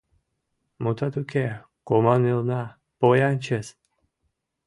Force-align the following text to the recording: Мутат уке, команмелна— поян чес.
Мутат 0.81 1.13
уке, 1.21 1.45
команмелна— 1.87 2.61
поян 2.99 3.35
чес. 3.45 3.67